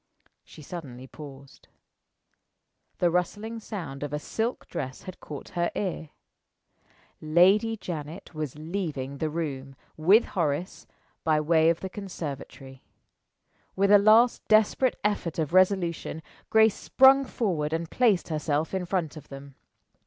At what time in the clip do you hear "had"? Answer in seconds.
5.03-5.19